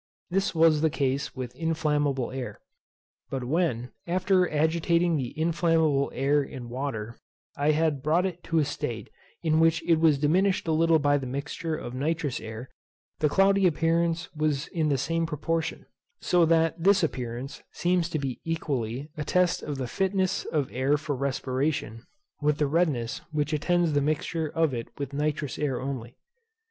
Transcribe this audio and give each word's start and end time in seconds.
This 0.31 0.55
was 0.55 0.81
the 0.81 0.89
case 0.89 1.35
with 1.35 1.55
inflammable 1.55 2.31
air. 2.31 2.59
But 3.29 3.43
when, 3.43 3.91
after 4.07 4.49
agitating 4.49 5.15
the 5.15 5.29
inflammable 5.39 6.11
air 6.15 6.41
in 6.41 6.69
water, 6.69 7.19
I 7.55 7.69
had 7.69 8.01
brought 8.01 8.25
it 8.25 8.43
to 8.45 8.57
a 8.57 8.65
state 8.65 9.11
in 9.43 9.59
which 9.59 9.83
it 9.87 9.97
was 9.99 10.17
diminished 10.17 10.67
a 10.67 10.71
little 10.71 10.97
by 10.97 11.19
the 11.19 11.27
mixture 11.27 11.75
of 11.75 11.93
nitrous 11.93 12.39
air, 12.39 12.71
the 13.19 13.29
cloudy 13.29 13.67
appearance 13.67 14.27
was 14.35 14.65
in 14.69 14.89
the 14.89 14.97
same 14.97 15.27
proportion; 15.27 15.85
so 16.19 16.47
that 16.47 16.83
this 16.83 17.03
appearance 17.03 17.61
seems 17.71 18.09
to 18.09 18.17
be 18.17 18.41
equally 18.43 19.11
a 19.17 19.23
test 19.23 19.61
of 19.61 19.77
the 19.77 19.85
fitness 19.85 20.45
of 20.45 20.71
air 20.71 20.97
for 20.97 21.15
respiration, 21.15 22.07
with 22.41 22.57
the 22.57 22.65
redness 22.65 23.21
which 23.31 23.53
attends 23.53 23.93
the 23.93 24.01
mixture 24.01 24.47
of 24.47 24.73
it 24.73 24.87
with 24.97 25.13
nitrous 25.13 25.59
air 25.59 25.79
only. 25.79 26.17